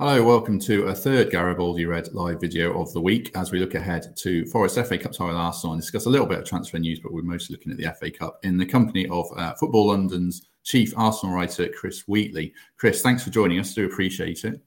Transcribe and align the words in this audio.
Hello, 0.00 0.22
welcome 0.22 0.58
to 0.60 0.84
a 0.84 0.94
third 0.94 1.30
Garibaldi 1.30 1.84
Red 1.84 2.14
live 2.14 2.40
video 2.40 2.80
of 2.80 2.90
the 2.94 3.00
week 3.02 3.30
as 3.36 3.52
we 3.52 3.60
look 3.60 3.74
ahead 3.74 4.16
to 4.16 4.46
Forest 4.46 4.76
FA 4.76 4.96
Cup 4.96 5.12
tie 5.12 5.26
with 5.26 5.36
Arsenal 5.36 5.74
and 5.74 5.82
discuss 5.82 6.06
a 6.06 6.08
little 6.08 6.26
bit 6.26 6.38
of 6.38 6.46
transfer 6.46 6.78
news, 6.78 7.00
but 7.00 7.12
we're 7.12 7.20
mostly 7.20 7.54
looking 7.54 7.70
at 7.70 7.76
the 7.76 7.94
FA 8.00 8.10
Cup 8.10 8.38
in 8.42 8.56
the 8.56 8.64
company 8.64 9.06
of 9.08 9.26
uh, 9.36 9.52
Football 9.56 9.88
London's 9.88 10.46
chief 10.64 10.94
Arsenal 10.96 11.34
writer, 11.34 11.68
Chris 11.68 12.08
Wheatley. 12.08 12.54
Chris, 12.78 13.02
thanks 13.02 13.22
for 13.22 13.28
joining 13.28 13.60
us. 13.60 13.74
Do 13.74 13.84
appreciate 13.84 14.42
it. 14.46 14.62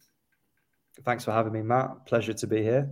Thanks 1.04 1.26
for 1.26 1.32
having 1.32 1.54
me, 1.54 1.64
Matt. 1.64 2.06
Pleasure 2.06 2.34
to 2.34 2.46
be 2.46 2.62
here. 2.62 2.88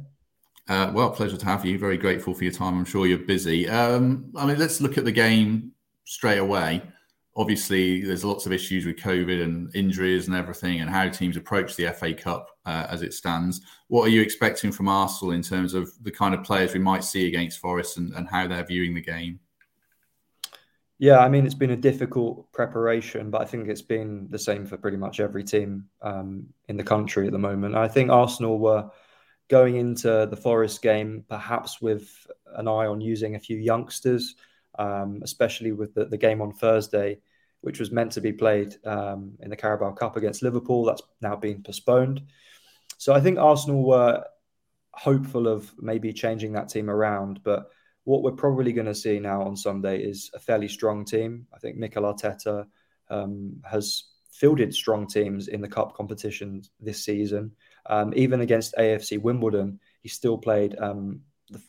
Uh, 0.67 0.92
well, 0.95 1.12
pleasure 1.12 1.38
to 1.38 1.45
have 1.45 1.64
you. 1.64 1.78
Very 1.78 2.00
grateful 2.00 2.34
for 2.34 2.44
your 2.44 2.53
time. 2.53 2.76
I'm 2.76 2.86
sure 2.86 3.05
you're 3.05 3.20
busy. 3.20 3.70
Um, 3.70 4.31
I 4.36 4.48
mean, 4.48 4.58
let's 4.58 4.81
look 4.81 4.98
at 4.98 5.05
the 5.05 5.12
game 5.12 5.73
straight 6.05 6.39
away 6.39 6.81
obviously 7.35 8.02
there's 8.02 8.26
lots 8.26 8.45
of 8.45 8.52
issues 8.52 8.85
with 8.85 8.98
COVID 8.98 9.41
and 9.41 9.73
injuries 9.76 10.27
and 10.27 10.35
everything, 10.35 10.81
and 10.81 10.89
how 10.89 11.08
teams 11.09 11.38
approach 11.38 11.75
the 11.75 11.92
FA 11.94 12.14
Cup 12.14 12.50
uh, 12.66 12.88
as 12.89 13.02
it 13.02 13.14
stands. 13.14 13.61
What 13.88 14.03
are 14.03 14.09
you 14.09 14.22
expecting 14.22 14.72
from 14.72 14.88
Arsenal 14.88 15.33
in 15.33 15.42
terms 15.42 15.73
of 15.73 15.92
the 16.02 16.11
kind 16.11 16.33
of 16.33 16.44
players 16.44 16.73
we 16.73 16.80
might 16.80 17.03
see 17.03 17.28
against 17.28 17.59
Forest 17.59 17.97
and, 17.97 18.14
and 18.14 18.28
how 18.28 18.47
they're 18.47 18.66
viewing 18.66 18.94
the 18.94 19.02
game? 19.02 19.39
Yeah, 20.97 21.20
I 21.20 21.30
mean 21.30 21.45
it's 21.45 21.55
been 21.55 21.72
a 21.72 21.78
difficult 21.78 22.52
preparation, 22.52 23.31
but 23.31 23.42
I 23.42 23.45
think 23.45 23.67
it's 23.67 23.81
been 23.81 24.27
the 24.30 24.38
same 24.38 24.66
for 24.66 24.77
pretty 24.77 24.98
much 24.98 25.20
every 25.20 25.44
team 25.44 25.86
um, 26.02 26.45
in 26.67 26.77
the 26.77 26.83
country 26.83 27.25
at 27.25 27.31
the 27.31 27.39
moment. 27.39 27.75
I 27.75 27.88
think 27.88 28.11
Arsenal 28.11 28.59
were 28.59 28.89
going 29.50 29.77
into 29.77 30.27
the 30.30 30.38
Forest 30.38 30.81
game 30.81 31.25
perhaps 31.27 31.81
with 31.81 32.09
an 32.55 32.67
eye 32.67 32.86
on 32.86 33.02
using 33.02 33.36
a 33.36 33.39
few 33.39 33.58
youngsters 33.58 34.36
um, 34.77 35.20
especially 35.23 35.72
with 35.72 35.94
the, 35.94 36.05
the, 36.05 36.17
game 36.17 36.42
on 36.42 36.53
Thursday, 36.53 37.20
which 37.62 37.80
was 37.80 37.92
meant 37.92 38.12
to 38.14 38.22
be 38.22 38.34
played 38.34 38.76
um, 38.86 39.38
in 39.40 39.50
the 39.50 39.56
Carabao 39.56 39.92
Cup 39.92 40.17
against 40.17 40.44
Liverpool. 40.44 40.86
That's 40.86 41.02
now 41.22 41.36
been 41.36 41.64
postponed. 41.64 42.22
So 42.98 43.14
I 43.14 43.22
think 43.22 43.40
Arsenal 43.40 43.84
were 43.84 44.23
hopeful 44.94 45.48
of 45.48 45.72
maybe 45.80 46.14
changing 46.14 46.54
that 46.54 46.70
team 46.70 46.89
around, 46.89 47.42
but 47.44 47.70
what 48.04 48.23
we're 48.23 48.32
probably 48.32 48.73
going 48.73 48.88
to 48.88 48.95
see 48.95 49.20
now 49.20 49.44
on 49.44 49.56
Sunday 49.56 50.04
is 50.04 50.32
a 50.34 50.39
fairly 50.39 50.67
strong 50.67 51.06
team. 51.06 51.48
I 51.54 51.59
think 51.59 51.78
Mikel 51.78 52.04
Arteta 52.04 52.66
um, 53.09 53.62
has 53.64 54.06
fielded 54.32 54.73
strong 54.73 55.08
teams 55.08 55.48
in 55.48 55.62
the 55.62 55.67
cup 55.67 55.95
competition 55.95 56.64
this 56.80 57.04
season. 57.04 57.52
Um, 57.86 58.14
even 58.16 58.42
against 58.42 58.76
AFC 58.76 59.22
Wimbledon, 59.22 59.80
he 60.02 60.09
still 60.09 60.38
played 60.38 60.78
um, 60.80 61.22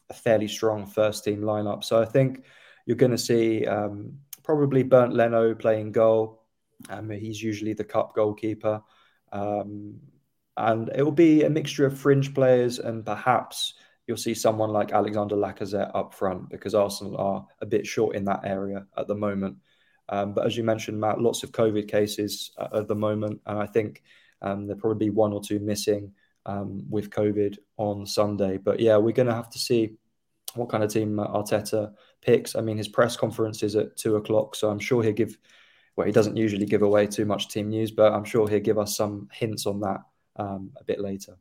a 0.08 0.14
fairly 0.14 0.48
strong 0.48 0.86
first 0.86 1.24
team 1.24 1.40
lineup. 1.40 1.84
So 1.84 2.00
I 2.00 2.06
think 2.06 2.44
you're 2.86 2.96
going 2.96 3.12
to 3.12 3.18
see 3.18 3.66
um, 3.66 4.18
probably 4.42 4.82
Bernd 4.82 5.14
Leno 5.14 5.54
playing 5.54 5.92
goal. 5.92 6.42
Um, 6.88 7.10
he's 7.10 7.42
usually 7.42 7.74
the 7.74 7.84
cup 7.84 8.14
goalkeeper. 8.14 8.82
Um, 9.32 10.00
and 10.56 10.90
it 10.94 11.02
will 11.02 11.12
be 11.12 11.44
a 11.44 11.50
mixture 11.50 11.86
of 11.86 11.98
fringe 11.98 12.34
players 12.34 12.78
and 12.78 13.04
perhaps 13.06 13.74
you'll 14.06 14.16
see 14.16 14.34
someone 14.34 14.70
like 14.70 14.92
Alexander 14.92 15.36
Lacazette 15.36 15.90
up 15.94 16.12
front 16.12 16.50
because 16.50 16.74
Arsenal 16.74 17.16
are 17.16 17.46
a 17.60 17.66
bit 17.66 17.86
short 17.86 18.16
in 18.16 18.24
that 18.26 18.40
area 18.44 18.86
at 18.98 19.06
the 19.06 19.14
moment. 19.14 19.56
Um, 20.08 20.34
but 20.34 20.44
as 20.44 20.56
you 20.56 20.64
mentioned, 20.64 21.00
Matt, 21.00 21.20
lots 21.20 21.42
of 21.42 21.52
COVID 21.52 21.88
cases 21.88 22.52
at 22.74 22.88
the 22.88 22.94
moment. 22.94 23.40
And 23.46 23.58
I 23.58 23.66
think 23.66 24.02
um, 24.42 24.66
there'll 24.66 24.80
probably 24.80 25.06
be 25.06 25.10
one 25.10 25.32
or 25.32 25.40
two 25.40 25.60
missing 25.60 26.12
um, 26.44 26.84
with 26.90 27.10
COVID 27.10 27.56
on 27.76 28.04
Sunday. 28.04 28.58
But 28.58 28.80
yeah, 28.80 28.96
we're 28.96 29.12
going 29.12 29.28
to 29.28 29.34
have 29.34 29.50
to 29.50 29.58
see 29.58 29.96
what 30.54 30.68
kind 30.68 30.82
of 30.82 30.92
team 30.92 31.16
Arteta 31.16 31.92
picks. 32.20 32.56
I 32.56 32.60
mean, 32.60 32.76
his 32.76 32.88
press 32.88 33.16
conference 33.16 33.62
is 33.62 33.76
at 33.76 33.96
two 33.96 34.16
o'clock, 34.16 34.54
so 34.54 34.70
I'm 34.70 34.78
sure 34.78 35.02
he'll 35.02 35.12
give. 35.12 35.38
Well, 35.96 36.06
he 36.06 36.12
doesn't 36.12 36.36
usually 36.36 36.64
give 36.64 36.82
away 36.82 37.06
too 37.06 37.26
much 37.26 37.48
team 37.48 37.68
news, 37.68 37.90
but 37.90 38.12
I'm 38.12 38.24
sure 38.24 38.48
he'll 38.48 38.60
give 38.60 38.78
us 38.78 38.96
some 38.96 39.28
hints 39.30 39.66
on 39.66 39.80
that 39.80 40.00
um, 40.36 40.72
a 40.80 40.84
bit 40.84 41.00
later. 41.00 41.36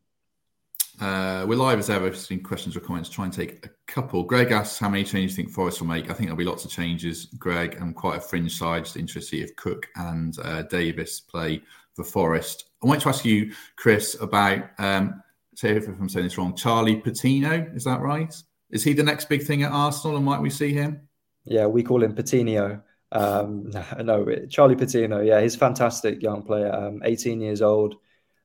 Uh, 0.99 1.45
we're 1.47 1.55
live 1.55 1.79
as 1.79 1.89
ever. 1.89 2.07
If 2.07 2.27
there's 2.27 2.41
questions 2.43 2.75
or 2.75 2.81
comments, 2.81 3.09
try 3.09 3.25
and 3.25 3.33
take 3.33 3.65
a 3.65 3.69
couple. 3.87 4.23
Greg 4.23 4.51
asks 4.51 4.77
how 4.77 4.89
many 4.89 5.03
changes 5.03 5.31
you 5.31 5.43
think 5.43 5.53
Forest 5.53 5.81
will 5.81 5.87
make. 5.87 6.05
I 6.05 6.13
think 6.13 6.27
there'll 6.27 6.35
be 6.35 6.43
lots 6.43 6.65
of 6.65 6.71
changes. 6.71 7.25
Greg, 7.39 7.77
I'm 7.79 7.93
quite 7.93 8.17
a 8.17 8.21
fringe 8.21 8.55
side. 8.55 8.83
Just 8.83 8.97
interested 8.97 9.41
if 9.41 9.55
Cook 9.55 9.87
and 9.95 10.37
uh, 10.43 10.63
Davis 10.63 11.19
play 11.19 11.61
for 11.95 12.03
Forest. 12.03 12.65
I 12.83 12.87
want 12.87 13.01
to 13.01 13.09
ask 13.09 13.25
you, 13.25 13.53
Chris, 13.77 14.15
about 14.19 14.63
um, 14.77 15.23
say 15.55 15.69
if 15.75 15.87
I'm 15.87 16.09
saying 16.09 16.25
this 16.25 16.37
wrong. 16.37 16.55
Charlie 16.55 16.97
Patino, 16.97 17.67
is 17.73 17.83
that 17.85 18.01
right? 18.01 18.33
Is 18.71 18.83
he 18.83 18.93
the 18.93 19.03
next 19.03 19.29
big 19.29 19.43
thing 19.43 19.63
at 19.63 19.71
Arsenal, 19.71 20.17
and 20.17 20.25
might 20.25 20.41
we 20.41 20.49
see 20.49 20.73
him? 20.73 21.07
Yeah, 21.45 21.67
we 21.67 21.83
call 21.83 22.03
him 22.03 22.15
Patino. 22.15 22.83
Um, 23.11 23.71
no, 23.99 24.25
Charlie 24.49 24.75
Patino. 24.75 25.21
Yeah, 25.21 25.41
he's 25.41 25.55
a 25.55 25.59
fantastic 25.59 26.21
young 26.21 26.43
player. 26.43 26.73
Um, 26.73 27.01
18 27.03 27.41
years 27.41 27.61
old. 27.61 27.95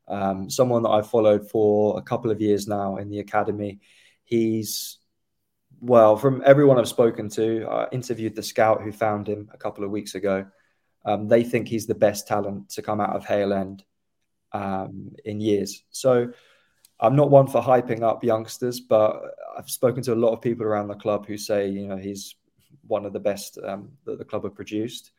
Um, 0.09 0.50
someone 0.50 0.82
that 0.84 0.91
I've 0.91 1.10
followed 1.10 1.50
for 1.50 1.98
a 1.98 2.03
couple 2.03 2.31
of 2.31 2.41
years 2.41 2.66
now 2.69 2.97
in 2.97 3.10
the 3.10 3.19
academy. 3.19 3.81
He's 4.25 4.98
well, 5.81 6.16
from 6.16 6.42
everyone 6.44 6.78
I've 6.78 6.88
spoken 6.88 7.28
to, 7.31 7.66
I 7.66 7.88
interviewed 7.92 8.34
the 8.34 8.42
scout 8.42 8.82
who 8.82 8.92
found 8.92 9.28
him 9.28 9.50
a 9.53 9.59
couple 9.59 9.84
of 9.84 9.91
weeks 9.91 10.15
ago. 10.15 10.47
Um, 11.04 11.28
they 11.28 11.44
think 11.44 11.69
he's 11.69 11.86
the 11.86 11.94
best 11.94 12.26
talent 12.26 12.70
to 12.70 12.82
come 12.82 13.00
out 13.00 13.15
of 13.15 13.25
Hale 13.26 13.53
End 13.53 13.84
um, 14.53 15.12
in 15.25 15.41
years. 15.41 15.84
So 15.91 16.32
I'm 16.99 17.17
not 17.17 17.31
one 17.31 17.47
for 17.47 17.61
hyping 17.61 18.03
up 18.03 18.25
youngsters, 18.25 18.81
but 18.81 19.23
I've 19.57 19.69
spoken 19.69 20.03
to 20.05 20.15
a 20.15 20.17
lot 20.17 20.33
of 20.33 20.41
people 20.41 20.65
around 20.65 20.89
the 20.89 20.95
club 20.95 21.27
who 21.27 21.37
say, 21.37 21.69
you 21.69 21.87
know, 21.87 21.97
he's 21.97 22.34
one 22.87 23.05
of 23.05 23.12
the 23.12 23.21
best 23.21 23.59
um, 23.62 23.91
that 24.05 24.19
the 24.19 24.25
club 24.25 24.45
have 24.45 24.55
produced. 24.55 25.11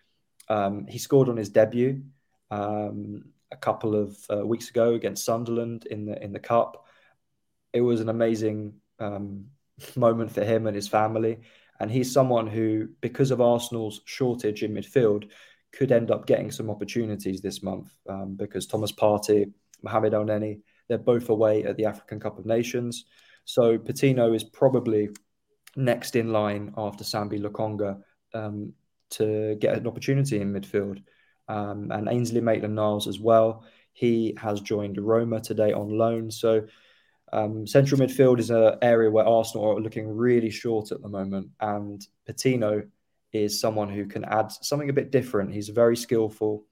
Um, 0.49 0.87
he 0.87 0.97
scored 0.97 1.29
on 1.29 1.37
his 1.37 1.49
debut 1.49 2.01
um, 2.49 3.25
a 3.51 3.57
couple 3.57 3.95
of 3.95 4.17
uh, 4.29 4.45
weeks 4.45 4.69
ago 4.69 4.93
against 4.93 5.25
Sunderland 5.25 5.85
in 5.85 6.05
the 6.05 6.21
in 6.23 6.33
the 6.33 6.39
cup. 6.39 6.85
It 7.73 7.81
was 7.81 8.01
an 8.01 8.09
amazing 8.09 8.75
um, 8.99 9.45
moment 9.95 10.31
for 10.31 10.43
him 10.43 10.65
and 10.65 10.75
his 10.75 10.87
family, 10.87 11.39
and 11.79 11.91
he's 11.91 12.11
someone 12.11 12.47
who, 12.47 12.89
because 13.01 13.29
of 13.29 13.41
Arsenal's 13.41 14.01
shortage 14.05 14.63
in 14.63 14.73
midfield, 14.73 15.29
could 15.71 15.91
end 15.91 16.09
up 16.09 16.25
getting 16.25 16.49
some 16.49 16.71
opportunities 16.71 17.41
this 17.41 17.61
month 17.61 17.91
um, 18.09 18.35
because 18.35 18.65
Thomas 18.65 18.91
Partey, 18.91 19.51
Mohamed 19.83 20.13
Elneny 20.13 20.61
they're 20.87 20.97
both 20.97 21.29
away 21.29 21.63
at 21.63 21.77
the 21.77 21.85
African 21.85 22.19
Cup 22.19 22.39
of 22.39 22.45
Nations. 22.45 23.05
So 23.45 23.77
Patino 23.77 24.33
is 24.33 24.43
probably 24.43 25.09
next 25.75 26.15
in 26.15 26.31
line 26.33 26.73
after 26.77 27.03
Sambi 27.03 27.41
Lokonga 27.41 28.01
um, 28.33 28.73
to 29.11 29.55
get 29.59 29.77
an 29.77 29.87
opportunity 29.87 30.41
in 30.41 30.53
midfield. 30.53 31.01
Um, 31.47 31.91
and 31.91 32.09
Ainsley 32.09 32.41
Maitland 32.41 32.75
Niles 32.75 33.07
as 33.07 33.19
well. 33.19 33.63
He 33.93 34.37
has 34.37 34.59
joined 34.61 34.97
Roma 34.99 35.39
today 35.39 35.71
on 35.71 35.89
loan. 35.89 36.29
So 36.29 36.67
um, 37.31 37.65
central 37.65 38.01
midfield 38.01 38.39
is 38.39 38.49
an 38.49 38.75
area 38.81 39.09
where 39.09 39.25
Arsenal 39.25 39.71
are 39.71 39.79
looking 39.79 40.07
really 40.07 40.49
short 40.49 40.91
at 40.91 41.01
the 41.01 41.07
moment. 41.07 41.49
And 41.61 42.05
Patino 42.25 42.83
is 43.31 43.59
someone 43.59 43.89
who 43.89 44.05
can 44.05 44.25
add 44.25 44.51
something 44.51 44.89
a 44.89 44.93
bit 44.93 45.11
different. 45.11 45.53
He's 45.53 45.69
very 45.69 45.97
skillful 45.97 46.65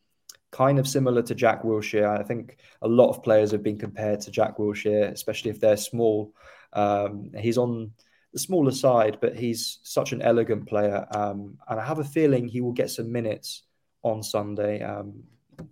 kind 0.55 0.79
of 0.79 0.87
similar 0.87 1.21
to 1.21 1.35
Jack 1.35 1.63
Wilshere. 1.63 2.17
I 2.17 2.23
think 2.23 2.57
a 2.81 2.87
lot 2.87 3.09
of 3.09 3.21
players 3.21 3.51
have 3.51 3.61
been 3.61 3.77
compared 3.77 4.21
to 4.21 4.31
Jack 4.31 4.57
Wilshere, 4.57 5.11
especially 5.11 5.51
if 5.51 5.59
they're 5.59 5.75
small. 5.75 6.33
Um, 6.71 7.31
he's 7.37 7.57
on 7.57 7.91
the 8.31 8.39
smaller 8.39 8.71
side, 8.71 9.17
but 9.19 9.35
he's 9.35 9.79
such 9.83 10.13
an 10.13 10.21
elegant 10.21 10.65
player. 10.67 11.05
Um, 11.11 11.57
and 11.67 11.79
I 11.79 11.85
have 11.85 11.99
a 11.99 12.05
feeling 12.05 12.47
he 12.47 12.61
will 12.61 12.71
get 12.71 12.89
some 12.89 13.11
minutes 13.11 13.63
on 14.01 14.23
Sunday. 14.23 14.81
Um, 14.81 15.23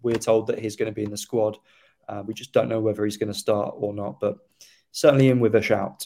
we're 0.01 0.17
told 0.17 0.47
that 0.47 0.59
he's 0.59 0.75
going 0.75 0.91
to 0.91 0.95
be 0.95 1.03
in 1.03 1.11
the 1.11 1.17
squad. 1.17 1.57
Uh, 2.09 2.23
we 2.25 2.33
just 2.33 2.51
don't 2.51 2.67
know 2.67 2.81
whether 2.81 3.05
he's 3.05 3.17
going 3.17 3.31
to 3.31 3.39
start 3.39 3.75
or 3.77 3.93
not, 3.93 4.19
but 4.19 4.37
certainly 4.91 5.29
in 5.29 5.39
with 5.39 5.55
a 5.55 5.61
shout. 5.61 6.05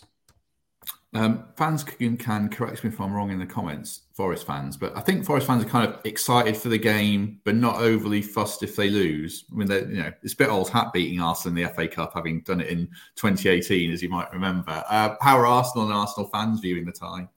Um, 1.18 1.46
fans 1.56 1.84
can, 1.84 2.16
can, 2.16 2.48
correct 2.48 2.84
me 2.84 2.92
if 2.92 3.02
I'm 3.02 3.12
wrong 3.12 3.32
in 3.32 3.40
the 3.40 3.46
comments, 3.48 4.02
Forest 4.14 4.46
fans, 4.46 4.78
but 4.78 4.96
I 4.96 5.02
think 5.02 5.26
Forest 5.26 5.48
fans 5.48 5.64
are 5.64 5.68
kind 5.68 5.92
of 5.92 6.00
excited 6.06 6.56
for 6.56 6.70
the 6.70 6.78
game, 6.78 7.42
but 7.44 7.56
not 7.56 7.78
overly 7.78 8.22
fussed 8.22 8.62
if 8.62 8.76
they 8.76 8.92
lose. 8.92 9.46
I 9.52 9.56
mean, 9.56 9.72
you 9.72 10.04
know, 10.04 10.12
it's 10.22 10.34
a 10.34 10.38
bit 10.38 10.50
old 10.50 10.70
hat 10.70 10.94
beating 10.94 11.20
Arsenal 11.20 11.58
in 11.58 11.64
the 11.64 11.74
FA 11.74 11.88
Cup, 11.88 12.12
having 12.14 12.42
done 12.42 12.62
it 12.62 12.68
in 12.68 12.86
2018, 13.16 13.92
as 13.92 14.04
you 14.04 14.10
might 14.10 14.32
remember. 14.32 14.84
Uh, 14.88 15.16
how 15.20 15.40
are 15.40 15.48
Arsenal 15.48 15.86
and 15.86 15.94
Arsenal 15.94 16.30
fans 16.30 16.60
viewing 16.60 16.86
the 16.86 16.92
tie? 16.92 17.28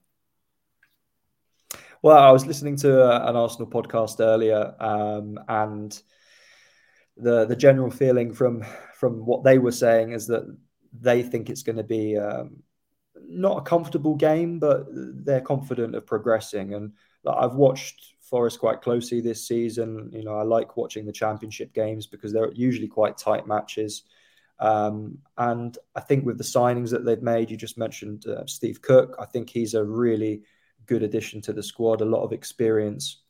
Well, 2.03 2.19
I 2.19 2.29
was 2.29 2.45
listening 2.45 2.75
to 2.77 3.03
uh, 3.03 3.27
an 3.27 3.35
Arsenal 3.35 3.67
podcast 3.67 4.19
earlier, 4.19 4.75
um, 4.79 5.39
and 5.47 5.99
the 7.17 7.45
the 7.45 7.55
general 7.55 7.89
feeling 7.89 8.31
from 8.31 8.63
from 8.93 9.25
what 9.25 9.43
they 9.43 9.57
were 9.57 9.71
saying 9.71 10.11
is 10.11 10.27
that 10.27 10.55
they 10.93 11.23
think 11.23 11.49
it's 11.49 11.63
going 11.63 11.77
to 11.77 11.83
be 11.83 12.15
um, 12.15 12.61
not 13.27 13.57
a 13.57 13.61
comfortable 13.61 14.15
game, 14.15 14.59
but 14.59 14.85
they're 14.89 15.41
confident 15.41 15.95
of 15.95 16.05
progressing. 16.05 16.73
And 16.73 16.93
like, 17.23 17.37
I've 17.37 17.55
watched 17.55 18.15
Forest 18.21 18.59
quite 18.59 18.81
closely 18.81 19.21
this 19.21 19.47
season. 19.47 20.09
You 20.13 20.23
know, 20.23 20.35
I 20.35 20.43
like 20.43 20.77
watching 20.77 21.05
the 21.05 21.11
Championship 21.11 21.73
games 21.73 22.07
because 22.07 22.33
they're 22.33 22.51
usually 22.53 22.87
quite 22.87 23.17
tight 23.17 23.47
matches. 23.47 24.03
Um, 24.59 25.17
and 25.37 25.77
I 25.95 26.01
think 26.01 26.25
with 26.25 26.37
the 26.37 26.43
signings 26.43 26.91
that 26.91 27.03
they've 27.03 27.21
made, 27.21 27.49
you 27.49 27.57
just 27.57 27.77
mentioned 27.77 28.27
uh, 28.27 28.45
Steve 28.45 28.81
Cook. 28.81 29.15
I 29.19 29.25
think 29.25 29.49
he's 29.49 29.73
a 29.73 29.83
really 29.83 30.43
good 30.85 31.03
addition 31.03 31.41
to 31.41 31.53
the 31.53 31.63
squad, 31.63 32.01
a 32.01 32.05
lot 32.05 32.23
of 32.23 32.31
experience. 32.31 33.23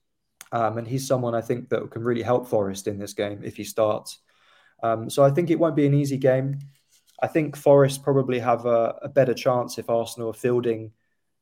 Um, 0.51 0.77
and 0.77 0.87
he's 0.87 1.07
someone 1.07 1.33
I 1.33 1.41
think 1.41 1.69
that 1.69 1.89
can 1.91 2.03
really 2.03 2.21
help 2.21 2.47
Forest 2.47 2.87
in 2.87 2.99
this 2.99 3.13
game 3.13 3.41
if 3.43 3.55
he 3.55 3.63
starts. 3.63 4.19
Um, 4.83 5.09
so 5.09 5.23
I 5.23 5.29
think 5.29 5.49
it 5.49 5.59
won't 5.59 5.75
be 5.75 5.85
an 5.85 5.93
easy 5.93 6.17
game. 6.17 6.59
I 7.21 7.27
think 7.27 7.55
Forest 7.55 8.03
probably 8.03 8.39
have 8.39 8.65
a, 8.65 8.95
a, 9.03 9.09
better 9.09 9.33
chance 9.33 9.77
if 9.77 9.89
Arsenal 9.89 10.29
are 10.29 10.33
fielding, 10.33 10.91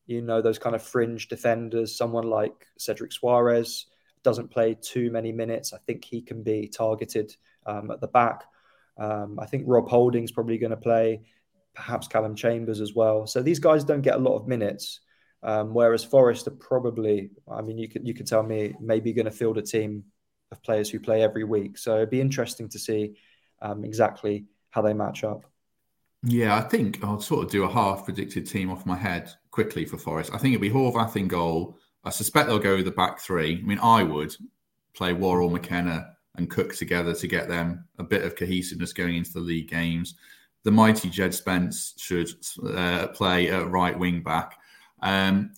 you 0.06 0.22
know, 0.22 0.42
those 0.42 0.60
kind 0.60 0.76
of 0.76 0.84
fringe 0.84 1.30
defenders. 1.30 1.96
Someone 1.96 2.30
like 2.30 2.68
Cedric 2.78 3.12
Soares 3.12 3.86
doesn't 4.24 4.52
play 4.52 4.76
too 4.80 5.10
many 5.10 5.32
minutes. 5.32 5.74
I 5.74 5.78
think 5.78 6.04
he 6.04 6.22
can 6.22 6.44
be 6.44 6.68
targeted 6.68 7.34
um, 7.66 7.92
at 7.92 8.02
the 8.02 8.08
back. 8.08 8.44
Um, 8.98 9.40
I 9.40 9.46
think 9.46 9.64
Rob 9.68 9.88
Holding's 9.88 10.34
probably 10.34 10.58
going 10.58 10.72
to 10.72 10.78
play, 10.78 11.22
perhaps 11.74 12.08
Callum 12.08 12.36
Chambers 12.36 12.82
as 12.82 12.94
well. 12.94 13.26
So 13.26 13.42
these 13.42 13.60
guys 13.60 13.86
don't 13.86 14.02
get 14.02 14.16
a 14.16 14.20
lot 14.20 14.36
of 14.36 14.48
minutes. 14.48 15.00
Um, 15.42 15.74
whereas 15.74 16.04
Forest 16.04 16.48
are 16.48 16.52
probably, 16.52 17.30
I 17.50 17.62
mean, 17.62 17.78
you 17.78 17.88
could 17.88 18.06
you 18.06 18.14
could 18.14 18.28
tell 18.28 18.44
me 18.44 18.76
maybe 18.82 19.14
going 19.14 19.26
to 19.26 19.32
field 19.32 19.58
a 19.58 19.62
team 19.62 20.04
of 20.52 20.62
players 20.62 20.90
who 20.90 21.00
play 21.00 21.22
every 21.22 21.46
week. 21.46 21.78
So 21.78 21.96
it'd 21.96 22.10
be 22.10 22.20
interesting 22.20 22.68
to 22.70 22.80
see 22.80 23.16
um, 23.62 23.86
exactly 23.86 24.48
how 24.72 24.82
they 24.82 24.94
match 24.94 25.24
up. 25.24 25.49
Yeah, 26.24 26.58
I 26.58 26.62
think 26.62 27.04
I'll 27.04 27.22
sort 27.22 27.46
of 27.46 27.52
do 27.52 27.64
a 27.64 27.70
half 27.70 28.04
predicted 28.04 28.46
team 28.46 28.70
off 28.70 28.86
my 28.86 28.98
head 28.98 29.32
quickly 29.52 29.86
for 29.86 29.98
Forest. 29.98 30.32
I 30.34 30.38
think 30.38 30.54
it'll 30.54 30.62
be 30.62 30.70
Horvath 30.70 31.16
in 31.16 31.28
goal. 31.28 31.78
I 32.04 32.10
suspect 32.10 32.48
they'll 32.48 32.60
go 32.60 32.76
with 32.76 32.86
the 32.86 32.92
back 32.92 33.20
three. 33.20 33.58
I 33.58 33.66
mean, 33.66 33.80
I 33.82 34.04
would 34.04 34.36
play 34.94 35.14
Worrall, 35.14 35.50
McKenna, 35.50 36.16
and 36.36 36.50
Cook 36.50 36.76
together 36.76 37.14
to 37.14 37.28
get 37.28 37.48
them 37.48 37.86
a 37.98 38.04
bit 38.04 38.24
of 38.24 38.36
cohesiveness 38.36 38.94
going 38.94 39.16
into 39.16 39.34
the 39.34 39.40
league 39.40 39.70
games. 39.70 40.16
The 40.64 40.72
mighty 40.72 41.10
Jed 41.10 41.34
Spence 41.34 41.94
should 41.98 42.30
uh, 42.66 43.08
play 43.08 43.50
at 43.50 43.70
right 43.70 43.98
wing 43.98 44.22
back. 44.22 44.58
Um, 45.02 45.54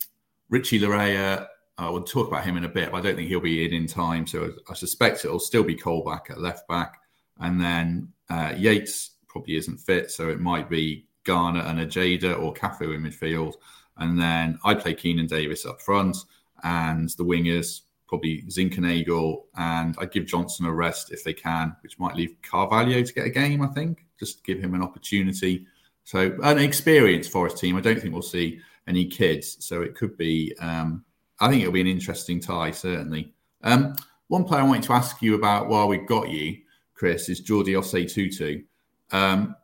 Richie 0.49 0.79
Laryea, 0.79 1.47
I 1.77 1.89
will 1.89 2.03
talk 2.03 2.27
about 2.27 2.43
him 2.43 2.57
in 2.57 2.65
a 2.65 2.69
bit, 2.69 2.91
but 2.91 2.97
I 2.97 3.01
don't 3.01 3.15
think 3.15 3.29
he'll 3.29 3.39
be 3.39 3.65
in 3.65 3.73
in 3.73 3.87
time. 3.87 4.27
So 4.27 4.51
I 4.69 4.75
suspect 4.75 5.25
it'll 5.25 5.39
still 5.39 5.63
be 5.63 5.75
Colback 5.75 6.29
at 6.29 6.39
left 6.39 6.67
back. 6.67 6.99
And 7.39 7.59
then 7.59 8.09
uh, 8.29 8.53
Yates 8.55 9.11
probably 9.31 9.55
isn't 9.55 9.79
fit. 9.79 10.11
So 10.11 10.29
it 10.29 10.39
might 10.39 10.69
be 10.69 11.07
Garner 11.23 11.61
and 11.61 11.79
Ojeda 11.79 12.33
or 12.33 12.53
Cafu 12.53 12.93
in 12.93 13.03
midfield. 13.03 13.53
And 13.97 14.19
then 14.19 14.59
I'd 14.63 14.81
play 14.81 14.93
Keinan 14.93 15.27
Davis 15.27 15.65
up 15.65 15.81
front 15.81 16.17
and 16.63 17.09
the 17.17 17.23
wingers, 17.23 17.81
probably 18.07 18.43
Zinckernagel. 18.43 19.43
And 19.55 19.95
I'd 19.99 20.11
give 20.11 20.25
Johnson 20.25 20.65
a 20.65 20.73
rest 20.73 21.11
if 21.11 21.23
they 21.23 21.33
can, 21.33 21.75
which 21.81 21.99
might 21.99 22.15
leave 22.15 22.35
Carvalho 22.41 23.03
to 23.03 23.13
get 23.13 23.25
a 23.25 23.29
game, 23.29 23.61
I 23.61 23.67
think, 23.67 24.05
just 24.19 24.43
give 24.43 24.59
him 24.59 24.73
an 24.73 24.83
opportunity. 24.83 25.65
So 26.03 26.37
an 26.43 26.57
experienced 26.57 27.31
Forest 27.31 27.57
team. 27.57 27.77
I 27.77 27.81
don't 27.81 27.99
think 27.99 28.13
we'll 28.13 28.21
see 28.21 28.59
any 28.87 29.05
kids. 29.05 29.63
So 29.63 29.81
it 29.81 29.95
could 29.95 30.17
be, 30.17 30.53
um, 30.59 31.05
I 31.39 31.49
think 31.49 31.61
it'll 31.61 31.73
be 31.73 31.81
an 31.81 31.87
interesting 31.87 32.39
tie, 32.39 32.71
certainly. 32.71 33.33
Um, 33.63 33.95
one 34.27 34.43
player 34.43 34.61
I 34.61 34.65
wanted 34.65 34.83
to 34.83 34.93
ask 34.93 35.21
you 35.21 35.35
about 35.35 35.69
while 35.69 35.87
we've 35.87 36.07
got 36.07 36.29
you, 36.29 36.57
Chris, 36.95 37.29
is 37.29 37.41
Jordi 37.41 37.77
Osei-Tutu. 37.77 38.63
Um, 39.11 39.55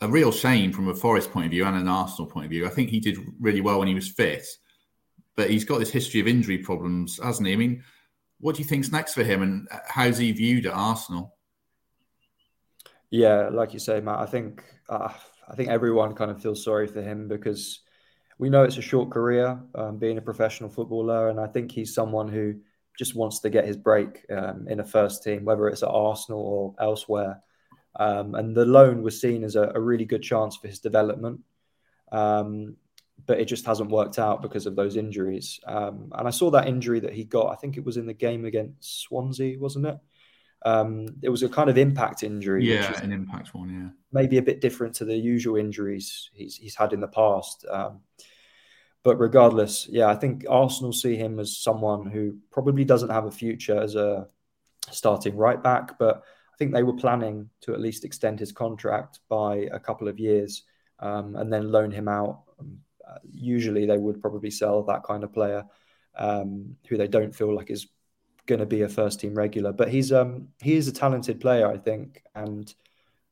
a 0.00 0.08
real 0.08 0.32
shame 0.32 0.72
from 0.72 0.88
a 0.88 0.94
Forest 0.94 1.30
point 1.30 1.46
of 1.46 1.50
view 1.50 1.64
and 1.64 1.76
an 1.76 1.88
Arsenal 1.88 2.30
point 2.30 2.46
of 2.46 2.50
view. 2.50 2.66
I 2.66 2.70
think 2.70 2.90
he 2.90 3.00
did 3.00 3.18
really 3.40 3.60
well 3.60 3.78
when 3.78 3.88
he 3.88 3.94
was 3.94 4.08
fit, 4.08 4.46
but 5.36 5.50
he's 5.50 5.64
got 5.64 5.78
this 5.78 5.90
history 5.90 6.20
of 6.20 6.28
injury 6.28 6.58
problems, 6.58 7.18
hasn't 7.22 7.46
he? 7.46 7.54
I 7.54 7.56
mean, 7.56 7.82
what 8.40 8.56
do 8.56 8.62
you 8.62 8.68
think's 8.68 8.92
next 8.92 9.14
for 9.14 9.24
him, 9.24 9.42
and 9.42 9.68
how's 9.88 10.18
he 10.18 10.32
viewed 10.32 10.66
at 10.66 10.74
Arsenal? 10.74 11.34
Yeah, 13.10 13.48
like 13.50 13.72
you 13.72 13.78
say, 13.78 14.00
Matt. 14.00 14.18
I 14.18 14.26
think 14.26 14.62
uh, 14.88 15.12
I 15.48 15.54
think 15.54 15.68
everyone 15.68 16.14
kind 16.14 16.30
of 16.30 16.42
feels 16.42 16.64
sorry 16.64 16.86
for 16.86 17.00
him 17.00 17.28
because 17.28 17.80
we 18.38 18.50
know 18.50 18.64
it's 18.64 18.76
a 18.76 18.82
short 18.82 19.10
career 19.10 19.60
um, 19.74 19.98
being 19.98 20.18
a 20.18 20.22
professional 20.22 20.68
footballer, 20.68 21.28
and 21.28 21.40
I 21.40 21.46
think 21.46 21.70
he's 21.70 21.94
someone 21.94 22.28
who 22.28 22.56
just 22.98 23.14
wants 23.14 23.40
to 23.40 23.50
get 23.50 23.66
his 23.66 23.76
break 23.76 24.24
um, 24.30 24.66
in 24.68 24.80
a 24.80 24.84
first 24.84 25.22
team, 25.22 25.44
whether 25.44 25.68
it's 25.68 25.82
at 25.82 25.88
Arsenal 25.88 26.40
or 26.40 26.74
elsewhere. 26.84 27.40
Um, 27.96 28.34
and 28.34 28.56
the 28.56 28.64
loan 28.64 29.02
was 29.02 29.20
seen 29.20 29.44
as 29.44 29.56
a, 29.56 29.72
a, 29.74 29.80
really 29.80 30.04
good 30.04 30.22
chance 30.22 30.56
for 30.56 30.66
his 30.66 30.80
development, 30.80 31.40
um, 32.10 32.76
but 33.24 33.38
it 33.38 33.44
just 33.44 33.66
hasn't 33.66 33.90
worked 33.90 34.18
out 34.18 34.42
because 34.42 34.66
of 34.66 34.74
those 34.74 34.96
injuries. 34.96 35.60
Um, 35.64 36.10
and 36.12 36.26
I 36.26 36.30
saw 36.30 36.50
that 36.50 36.66
injury 36.66 37.00
that 37.00 37.12
he 37.12 37.22
got. 37.22 37.52
I 37.52 37.54
think 37.54 37.76
it 37.76 37.84
was 37.84 37.96
in 37.96 38.06
the 38.06 38.12
game 38.12 38.44
against 38.44 39.02
Swansea, 39.02 39.58
wasn't 39.60 39.86
it? 39.86 39.98
Um, 40.64 41.06
it 41.22 41.28
was 41.28 41.42
a 41.42 41.48
kind 41.48 41.70
of 41.70 41.78
impact 41.78 42.22
injury. 42.22 42.64
Yeah, 42.64 43.00
an 43.00 43.12
impact 43.12 43.54
one. 43.54 43.68
Yeah, 43.68 43.90
maybe 44.12 44.38
a 44.38 44.42
bit 44.42 44.60
different 44.60 44.94
to 44.96 45.04
the 45.04 45.14
usual 45.14 45.56
injuries 45.56 46.30
he's 46.32 46.56
he's 46.56 46.74
had 46.74 46.92
in 46.92 47.00
the 47.00 47.08
past. 47.08 47.64
Um, 47.70 48.00
but 49.02 49.20
regardless, 49.20 49.86
yeah, 49.90 50.06
I 50.06 50.16
think 50.16 50.46
Arsenal 50.48 50.92
see 50.92 51.16
him 51.16 51.38
as 51.38 51.58
someone 51.58 52.06
who 52.06 52.38
probably 52.50 52.84
doesn't 52.84 53.10
have 53.10 53.26
a 53.26 53.30
future 53.30 53.78
as 53.78 53.94
a 53.94 54.26
starting 54.90 55.36
right 55.36 55.62
back, 55.62 55.98
but 55.98 56.22
I 56.54 56.56
think 56.56 56.72
they 56.72 56.84
were 56.84 56.94
planning 56.94 57.50
to 57.62 57.74
at 57.74 57.80
least 57.80 58.04
extend 58.04 58.38
his 58.38 58.52
contract 58.52 59.18
by 59.28 59.68
a 59.72 59.80
couple 59.80 60.06
of 60.06 60.20
years 60.20 60.62
um, 61.00 61.34
and 61.34 61.52
then 61.52 61.72
loan 61.72 61.90
him 61.90 62.06
out. 62.06 62.42
Um, 62.60 62.78
uh, 63.06 63.18
usually, 63.32 63.86
they 63.86 63.98
would 63.98 64.20
probably 64.20 64.50
sell 64.50 64.84
that 64.84 65.02
kind 65.02 65.24
of 65.24 65.32
player 65.32 65.64
um, 66.16 66.76
who 66.88 66.96
they 66.96 67.08
don't 67.08 67.34
feel 67.34 67.54
like 67.54 67.70
is 67.70 67.88
going 68.46 68.60
to 68.60 68.66
be 68.66 68.82
a 68.82 68.88
first 68.88 69.18
team 69.20 69.34
regular. 69.34 69.72
But 69.72 69.88
he's 69.88 70.12
um 70.12 70.48
he 70.62 70.74
is 70.74 70.86
a 70.86 70.92
talented 70.92 71.40
player, 71.40 71.66
I 71.66 71.76
think, 71.76 72.22
and 72.34 72.72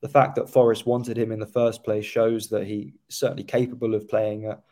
the 0.01 0.09
fact 0.09 0.35
that 0.35 0.51
Forest 0.51 0.85
wanted 0.85 1.17
him 1.17 1.31
in 1.31 1.39
the 1.39 1.47
first 1.47 1.85
place 1.85 2.05
shows 2.05 2.49
that 2.49 2.67
he's 2.67 2.91
certainly 3.09 3.45
capable 3.45 3.95
of 3.95 4.09
playing 4.09 4.47
at 4.47 4.63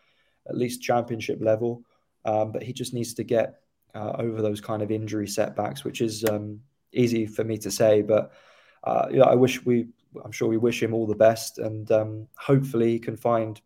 at 0.49 0.57
least 0.57 0.83
championship 0.83 1.39
level. 1.41 1.85
Um, 2.25 2.51
but 2.51 2.63
he 2.63 2.73
just 2.73 2.93
needs 2.93 3.15
to 3.15 3.25
get 3.25 3.61
uh, 3.95 4.13
over 4.19 4.43
those 4.43 4.61
kind 4.61 4.83
of 4.83 4.91
injury 4.91 5.29
setbacks, 5.29 5.85
which 5.85 6.01
is 6.01 6.25
um, 6.25 6.61
easy 6.93 7.27
for 7.27 7.45
me 7.45 7.59
to 7.59 7.71
say. 7.71 8.03
But 8.03 8.33
uh, 8.85 9.07
know, 9.11 9.25
I 9.25 9.35
wish 9.35 9.65
we, 9.65 9.89
I'm 10.25 10.33
sure 10.33 10.49
we 10.49 10.57
wish 10.57 10.83
him 10.83 10.95
all 10.95 11.07
the 11.07 11.15
best, 11.15 11.59
and 11.59 11.91
um, 11.93 12.29
hopefully 12.37 12.93
he 12.93 12.99
can 12.99 13.17
find, 13.17 13.61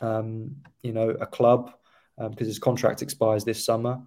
um, 0.00 0.56
you 0.82 0.92
know, 0.92 1.10
a 1.10 1.26
club 1.26 1.72
because 2.16 2.46
um, 2.46 2.46
his 2.46 2.58
contract 2.58 3.02
expires 3.02 3.44
this 3.44 3.64
summer. 3.64 4.00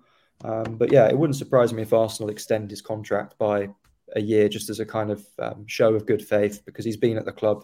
Um, 0.44 0.77
but 0.77 0.92
yeah, 0.92 1.08
it 1.08 1.18
wouldn't 1.18 1.38
surprise 1.38 1.72
me 1.72 1.84
if 1.84 1.94
Arsenal 1.94 2.30
extend 2.30 2.70
his 2.70 2.82
contract 2.82 3.38
by 3.38 3.70
a 4.16 4.22
year 4.22 4.50
just 4.50 4.70
as 4.70 4.80
a 4.80 4.86
kind 4.86 5.12
of 5.12 5.25
um, 5.39 5.66
show 5.68 5.94
of 5.94 6.06
good 6.06 6.25
faith 6.25 6.63
because 6.66 6.84
he's 6.84 6.98
been 6.98 7.18
at 7.18 7.25
the 7.25 7.32
club 7.32 7.63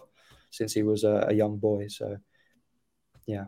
since 0.50 0.72
he 0.72 0.82
was 0.82 1.04
a, 1.04 1.26
a 1.28 1.34
young 1.34 1.58
boy. 1.58 1.88
So, 1.88 2.16
yeah. 3.26 3.46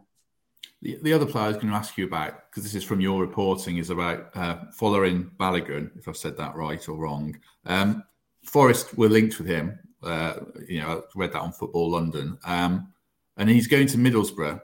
The, 0.83 0.99
the 1.03 1.13
other 1.13 1.27
player 1.27 1.45
I 1.45 1.49
was 1.49 1.57
going 1.57 1.69
to 1.69 1.75
ask 1.75 1.99
you 1.99 2.07
about, 2.07 2.51
because 2.51 2.63
this 2.63 2.75
is 2.75 2.85
from 2.85 3.01
your 3.01 3.21
reporting, 3.21 3.77
is 3.77 3.91
about 3.91 4.31
uh, 4.35 4.57
Folarin 4.79 5.31
Balogun, 5.37 5.91
if 5.99 6.09
I've 6.09 6.17
said 6.17 6.37
that 6.39 6.55
right 6.55 6.89
or 6.89 6.97
wrong. 6.97 7.39
Um, 7.67 8.03
Forest 8.45 8.97
were 8.97 9.09
linked 9.09 9.39
with 9.39 9.47
him. 9.47 9.79
Uh, 10.03 10.35
you 10.67 10.81
know, 10.81 10.89
I 10.89 11.01
read 11.15 11.33
that 11.33 11.43
on 11.43 11.53
Football 11.53 11.91
London. 11.91 12.39
Um, 12.45 12.93
and 13.37 13.49
he's 13.49 13.67
going 13.67 13.87
to 13.89 13.99
Middlesbrough 13.99 14.61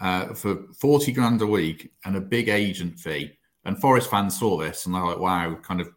uh, 0.00 0.34
for 0.34 0.64
40 0.80 1.12
grand 1.12 1.42
a 1.42 1.46
week 1.46 1.92
and 2.04 2.16
a 2.16 2.20
big 2.20 2.48
agent 2.48 2.98
fee. 2.98 3.38
And 3.64 3.80
Forest 3.80 4.10
fans 4.10 4.38
saw 4.38 4.56
this 4.56 4.86
and 4.86 4.94
they're 4.94 5.04
like, 5.04 5.18
wow, 5.18 5.54
kind 5.62 5.80
of 5.80 5.88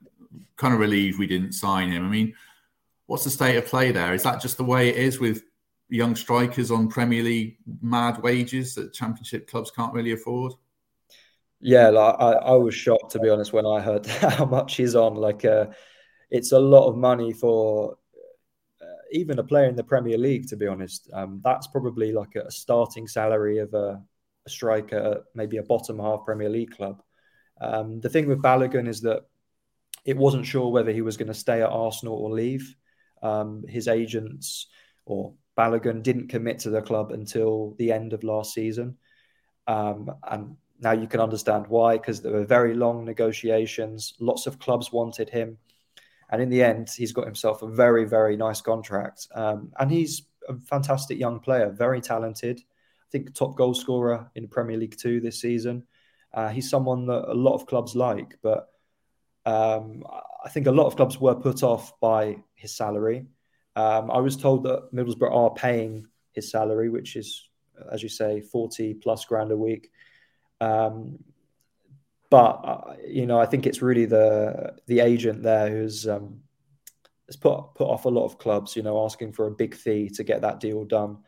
kind 0.58 0.74
of 0.74 0.80
relieved 0.80 1.20
we 1.20 1.28
didn't 1.28 1.54
sign 1.54 1.90
him. 1.90 2.06
I 2.06 2.10
mean, 2.10 2.34
what's 3.08 3.24
the 3.24 3.30
state 3.30 3.58
of 3.58 3.66
play 3.66 3.92
there? 3.92 4.14
Is 4.14 4.24
that 4.24 4.42
just 4.42 4.58
the 4.58 4.64
way 4.64 4.90
it 4.90 4.96
is 4.96 5.20
with 5.20 5.44
young 5.90 6.16
strikers 6.16 6.72
on 6.72 6.88
Premier 6.88 7.24
League 7.24 7.58
mad 7.82 8.22
wages 8.22 8.76
that 8.76 8.94
Championship 8.94 9.48
clubs 9.48 9.72
can't 9.72 9.94
really 9.94 10.12
afford? 10.12 10.54
Yeah, 11.60 11.90
like, 11.90 12.16
I, 12.20 12.32
I 12.34 12.52
was 12.54 12.76
shocked 12.76 13.12
to 13.12 13.20
be 13.20 13.30
honest 13.30 13.54
when 13.54 13.66
I 13.66 13.82
heard 13.82 14.06
how 14.06 14.46
much 14.46 14.76
he's 14.76 14.96
on. 14.96 15.16
Like, 15.16 15.46
uh, 15.46 15.68
it's 16.30 16.52
a 16.52 16.60
lot 16.60 16.88
of 16.90 16.98
money 16.98 17.34
for 17.34 17.98
uh, 18.82 19.02
even 19.12 19.40
a 19.40 19.44
player 19.44 19.68
in 19.68 19.76
the 19.76 19.84
Premier 19.84 20.18
League. 20.18 20.48
To 20.50 20.58
be 20.58 20.68
honest, 20.68 21.10
um, 21.14 21.42
that's 21.44 21.68
probably 21.68 22.12
like 22.12 22.36
a, 22.36 22.52
starting 22.52 23.08
salary 23.08 23.60
of 23.60 23.74
a, 23.74 24.02
a 24.46 24.50
striker, 24.50 25.24
maybe 25.34 25.58
a 25.58 25.64
bottom 25.64 26.00
half 26.00 26.26
Premier 26.26 26.50
League 26.50 26.76
club. 26.76 27.02
Um, 27.62 28.02
the 28.02 28.10
thing 28.10 28.28
with 28.28 28.42
Balogun 28.42 28.88
is 28.88 29.02
that 29.02 29.22
it 30.04 30.18
wasn't 30.18 30.46
sure 30.46 30.72
whether 30.72 30.92
he 30.92 31.02
was 31.02 31.18
going 31.18 31.30
to 31.30 31.34
stay 31.34 31.62
at 31.62 31.70
Arsenal 31.70 32.16
or 32.16 32.32
leave. 32.32 32.76
Um, 33.24 33.64
his 33.68 33.88
agents 33.88 34.68
or 35.06 35.34
Balogun 35.58 36.04
didn't 36.04 36.28
commit 36.28 36.60
to 36.60 36.70
the 36.70 36.82
club 36.82 37.12
until 37.12 37.76
the 37.78 37.92
end 37.92 38.14
of 38.14 38.24
last 38.24 38.54
season. 38.54 38.98
Um, 39.68 40.12
and 40.30 40.58
now 40.80 40.92
you 40.92 41.08
can 41.08 41.22
understand 41.22 41.68
why, 41.68 41.98
because 41.98 42.22
there 42.22 42.34
were 42.34 42.46
very 42.46 42.74
long 42.74 43.06
negotiations. 43.06 44.14
Lots 44.20 44.48
of 44.48 44.60
clubs 44.60 44.92
wanted 44.92 45.30
him. 45.30 45.58
And 46.30 46.42
in 46.42 46.50
the 46.50 46.64
end, 46.64 46.90
he's 46.90 47.14
got 47.14 47.26
himself 47.26 47.62
a 47.62 47.68
very, 47.68 48.06
very 48.06 48.36
nice 48.36 48.62
contract. 48.62 49.28
Um, 49.34 49.72
and 49.80 49.92
he's 49.92 50.24
a 50.50 50.56
fantastic 50.60 51.18
young 51.20 51.40
player, 51.40 51.70
very 51.70 52.02
talented. 52.02 52.60
I 52.60 53.10
think 53.12 53.34
top 53.34 53.56
goal 53.56 53.74
scorer 53.74 54.30
in 54.36 54.48
Premier 54.48 54.78
League 54.78 54.98
Two 54.98 55.22
this 55.22 55.40
season. 55.40 55.84
Uh, 56.34 56.50
he's 56.50 56.70
someone 56.70 57.06
that 57.06 57.32
a 57.32 57.34
lot 57.34 57.54
of 57.54 57.66
clubs 57.66 57.96
like, 57.96 58.38
but 58.42 58.68
um, 59.46 60.04
I 60.44 60.50
think 60.50 60.68
a 60.68 60.72
lot 60.72 60.88
of 60.88 60.96
clubs 60.96 61.22
were 61.22 61.36
put 61.36 61.64
off 61.64 61.98
by 62.00 62.38
his 62.56 62.76
salary. 62.76 63.28
Um, 63.76 64.10
I 64.10 64.20
was 64.20 64.38
told 64.38 64.64
that 64.64 64.94
Middlesbrough 64.94 65.34
are 65.34 65.54
paying 65.54 66.08
his 66.32 66.50
salary, 66.50 66.90
which 66.90 67.16
is, 67.16 67.48
as 67.92 68.02
you 68.02 68.10
say, 68.10 68.42
40 68.42 68.96
plus 68.96 69.26
grand 69.26 69.52
a 69.52 69.58
week. 69.58 69.92
Um, 70.62 71.20
but 72.30 72.62
uh, 72.64 72.96
you 73.08 73.26
know, 73.26 73.40
I 73.40 73.46
think 73.46 73.66
it's 73.66 73.82
really 73.82 74.06
the 74.06 74.76
the 74.88 75.00
agent 75.00 75.44
there 75.44 75.70
who's 75.70 76.08
um, 76.08 76.42
has 77.28 77.36
put 77.36 77.76
put 77.76 77.88
off 77.88 78.06
a 78.06 78.10
lot 78.10 78.26
of 78.26 78.38
clubs. 78.38 78.76
You 78.76 78.84
know, 78.84 79.04
asking 79.06 79.34
for 79.34 79.48
a 79.48 79.52
big 79.52 79.76
fee 79.76 80.10
to 80.10 80.24
get 80.24 80.42
that 80.42 80.60
deal 80.60 80.86
done. 80.86 81.20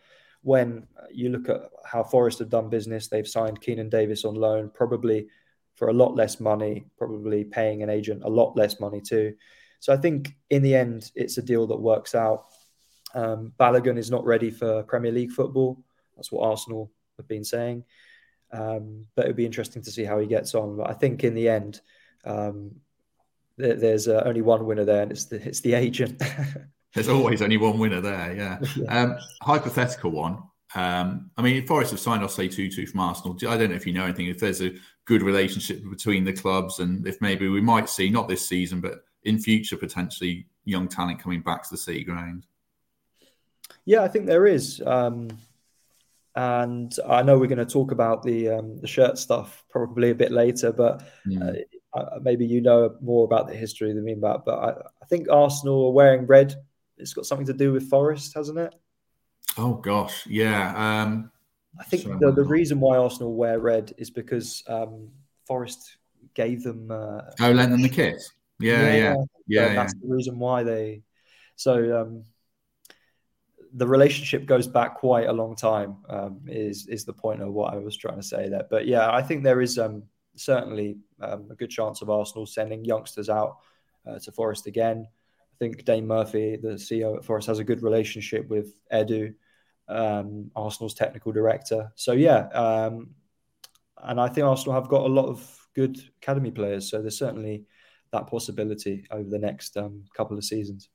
When 0.41 0.87
you 1.11 1.29
look 1.29 1.49
at 1.49 1.69
how 1.85 2.03
Forest 2.03 2.39
have 2.39 2.49
done 2.49 2.69
business, 2.69 3.07
they've 3.07 3.27
signed 3.27 3.61
Keinan 3.61 3.89
Davis 3.89 4.25
on 4.25 4.35
loan, 4.35 4.71
probably 4.73 5.27
for 5.75 5.89
a 5.89 5.93
lot 5.93 6.15
less 6.15 6.39
money, 6.39 6.85
probably 6.97 7.43
paying 7.43 7.83
an 7.83 7.89
agent 7.89 8.23
a 8.23 8.29
lot 8.29 8.55
less 8.57 8.79
money 8.79 9.01
too. 9.01 9.35
So 9.79 9.93
I 9.93 9.97
think 9.97 10.35
in 10.49 10.61
the 10.61 10.75
end, 10.75 11.11
it's 11.15 11.37
a 11.37 11.41
deal 11.41 11.67
that 11.67 11.77
works 11.77 12.15
out. 12.15 12.45
Um, 13.13 13.53
Balogun 13.59 13.97
is 13.97 14.11
not 14.11 14.25
ready 14.25 14.49
for 14.49 14.83
Premier 14.83 15.11
League 15.11 15.31
football. 15.31 15.83
That's 16.15 16.31
what 16.31 16.47
Arsenal 16.47 16.91
have 17.17 17.27
been 17.27 17.43
saying. 17.43 17.83
Um, 18.51 19.05
but 19.15 19.25
it'd 19.25 19.37
be 19.37 19.45
interesting 19.45 19.81
to 19.83 19.91
see 19.91 20.03
how 20.03 20.19
he 20.19 20.27
gets 20.27 20.55
on. 20.55 20.77
But 20.77 20.89
I 20.89 20.93
think 20.93 21.23
in 21.23 21.35
the 21.35 21.49
end, 21.49 21.81
um, 22.25 22.75
th- 23.59 23.79
there's 23.79 24.07
uh, 24.07 24.23
only 24.25 24.41
one 24.41 24.65
winner 24.65 24.85
there, 24.85 25.03
and 25.03 25.11
it's 25.11 25.25
the 25.25 25.45
it's 25.47 25.61
the 25.61 25.73
agent. 25.73 26.21
there's 26.93 27.09
always 27.09 27.41
only 27.41 27.57
one 27.57 27.77
winner 27.77 28.01
there. 28.01 28.33
Yeah. 28.35 28.59
yeah. 28.75 29.01
Um, 29.03 29.17
hypothetical 29.41 30.11
one. 30.11 30.43
Um, 30.75 31.31
I 31.37 31.41
mean, 31.41 31.65
Forest 31.65 31.91
have 31.91 31.99
signed 31.99 32.23
Osei-Tutu 32.23 32.85
from 32.85 32.99
Arsenal. 32.99 33.37
I 33.47 33.57
don't 33.57 33.69
know 33.69 33.75
if 33.75 33.87
you 33.87 33.93
know 33.93 34.03
anything. 34.03 34.27
If 34.27 34.39
there's 34.39 34.61
a 34.61 34.75
good 35.05 35.21
relationship 35.21 35.81
between 35.89 36.25
the 36.25 36.33
clubs, 36.33 36.79
and 36.79 37.07
if 37.07 37.21
maybe 37.21 37.47
we 37.47 37.61
might 37.61 37.89
see 37.89 38.09
not 38.09 38.27
this 38.27 38.47
season, 38.47 38.81
but 38.81 39.05
in 39.27 39.37
future 39.37 39.75
potentially 39.75 40.47
young 40.63 40.87
talent 40.87 41.21
coming 41.21 41.41
back 41.41 41.61
to 41.63 41.69
the 41.69 41.77
City 41.77 42.03
Ground. 42.03 42.45
Yeah, 43.85 44.01
I 44.01 44.07
think 44.07 44.25
there 44.25 44.47
is. 44.47 44.81
Um, 44.85 45.29
and 46.35 46.95
I 47.07 47.23
know 47.23 47.37
we're 47.37 47.47
going 47.47 47.57
to 47.57 47.65
talk 47.65 47.91
about 47.91 48.23
the 48.23 48.49
um, 48.49 48.79
the 48.79 48.87
shirt 48.87 49.17
stuff 49.17 49.65
probably 49.69 50.11
a 50.11 50.15
bit 50.15 50.31
later, 50.31 50.71
but 50.71 51.03
mm. 51.25 51.63
uh, 51.93 52.19
maybe 52.21 52.45
you 52.45 52.61
know 52.61 52.95
more 53.01 53.25
about 53.25 53.47
the 53.47 53.55
history 53.55 53.91
than 53.93 54.05
me 54.05 54.13
about. 54.13 54.45
But 54.45 54.59
I, 54.59 54.69
I, 55.01 55.05
think 55.09 55.27
Arsenal 55.29 55.87
are 55.87 55.93
wearing 55.93 56.25
red. 56.25 56.55
It's 56.97 57.13
got 57.13 57.25
something 57.25 57.47
to 57.47 57.53
do 57.53 57.73
with 57.73 57.89
Forest, 57.89 58.33
hasn't 58.35 58.59
it? 58.59 58.75
Oh 59.57 59.73
gosh, 59.73 60.25
yeah. 60.27 61.01
Um, 61.01 61.31
I 61.79 61.83
think 61.83 62.03
the, 62.19 62.31
the 62.31 62.43
reason 62.43 62.79
why 62.79 62.97
Arsenal 62.97 63.33
wear 63.33 63.59
red 63.59 63.93
is 63.97 64.09
because 64.09 64.63
um, 64.67 65.09
Forest 65.47 65.97
gave 66.33 66.63
them. 66.63 66.91
Uh, 66.91 67.21
oh, 67.41 67.51
lent 67.51 67.71
them 67.71 67.81
the 67.81 67.89
kit. 67.89 68.21
Yeah, 68.59 68.93
yeah, 68.93 68.93
yeah. 68.95 69.15
yeah 69.47 69.73
that's 69.73 69.93
the 69.93 70.07
reason 70.07 70.39
why 70.39 70.63
they. 70.63 71.03
So 71.55 72.01
um, 72.01 72.23
the 73.73 73.87
relationship 73.87 74.45
goes 74.45 74.67
back 74.67 74.95
quite 74.95 75.27
a 75.27 75.33
long 75.33 75.55
time. 75.55 75.97
Um, 76.09 76.41
is 76.47 76.87
is 76.87 77.05
the 77.05 77.13
point 77.13 77.41
of 77.41 77.53
what 77.53 77.73
I 77.73 77.77
was 77.77 77.97
trying 77.97 78.17
to 78.17 78.23
say 78.23 78.49
there? 78.49 78.65
But 78.69 78.87
yeah, 78.87 79.11
I 79.11 79.21
think 79.21 79.43
there 79.43 79.61
is 79.61 79.77
um, 79.77 80.03
certainly 80.35 80.97
um, 81.21 81.47
a 81.51 81.55
good 81.55 81.69
chance 81.69 82.01
of 82.01 82.09
Arsenal 82.09 82.45
sending 82.45 82.85
youngsters 82.85 83.29
out 83.29 83.57
uh, 84.07 84.19
to 84.19 84.31
Forest 84.31 84.67
again. 84.67 85.07
I 85.07 85.55
think 85.59 85.85
Dane 85.85 86.07
Murphy, 86.07 86.55
the 86.55 86.69
CEO 86.73 87.17
at 87.17 87.25
Forest, 87.25 87.47
has 87.47 87.59
a 87.59 87.63
good 87.63 87.81
relationship 87.81 88.47
with 88.47 88.73
Edu, 88.91 89.33
um, 89.87 90.51
Arsenal's 90.55 90.93
technical 90.93 91.31
director. 91.31 91.91
So 91.95 92.11
yeah, 92.11 92.47
um, 92.49 93.15
and 94.03 94.19
I 94.19 94.27
think 94.27 94.45
Arsenal 94.45 94.75
have 94.75 94.89
got 94.89 95.05
a 95.05 95.13
lot 95.13 95.25
of 95.25 95.67
good 95.75 95.99
academy 96.21 96.51
players. 96.51 96.89
So 96.89 97.01
there's 97.01 97.17
certainly 97.17 97.65
that 98.11 98.27
possibility 98.27 99.05
over 99.11 99.29
the 99.29 99.39
next 99.39 99.77
um, 99.77 100.03
couple 100.15 100.37
of 100.37 100.43
seasons. 100.43 100.89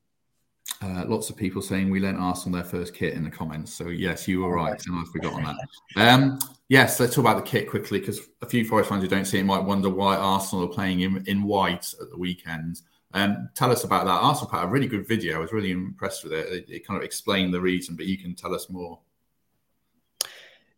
Uh, 0.80 1.04
lots 1.06 1.30
of 1.30 1.36
people 1.36 1.62
saying 1.62 1.90
we 1.90 2.00
lent 2.00 2.18
Arsenal 2.18 2.56
their 2.56 2.68
first 2.68 2.94
kit 2.94 3.14
in 3.14 3.24
the 3.24 3.30
comments. 3.30 3.72
So 3.72 3.88
yes, 3.88 4.26
you 4.26 4.40
were 4.40 4.54
right, 4.54 4.80
and 4.86 4.96
I've 4.96 5.08
forgotten 5.08 5.44
that. 5.44 5.56
Um, 5.96 6.38
yes, 6.68 6.98
let's 6.98 7.14
talk 7.14 7.24
about 7.24 7.44
the 7.44 7.48
kit 7.48 7.68
quickly 7.68 8.00
because 8.00 8.20
a 8.40 8.46
few 8.46 8.64
Forest 8.64 8.88
fans 8.88 9.02
who 9.02 9.08
don't 9.08 9.24
see 9.24 9.38
it 9.38 9.44
might 9.44 9.62
wonder 9.62 9.88
why 9.88 10.16
Arsenal 10.16 10.64
are 10.64 10.72
playing 10.72 11.00
in, 11.00 11.24
in 11.26 11.42
white 11.42 11.92
at 12.00 12.10
the 12.10 12.18
weekend. 12.18 12.80
Um, 13.14 13.50
tell 13.54 13.70
us 13.70 13.84
about 13.84 14.06
that. 14.06 14.12
Arsenal 14.12 14.50
put 14.50 14.62
a 14.62 14.66
really 14.66 14.86
good 14.86 15.06
video. 15.06 15.36
I 15.36 15.40
was 15.40 15.52
really 15.52 15.70
impressed 15.70 16.24
with 16.24 16.32
it. 16.32 16.46
it. 16.48 16.70
It, 16.70 16.86
kind 16.86 16.96
of 16.96 17.04
explained 17.04 17.52
the 17.52 17.60
reason, 17.60 17.94
but 17.94 18.06
you 18.06 18.16
can 18.16 18.34
tell 18.34 18.54
us 18.54 18.70
more. 18.70 18.98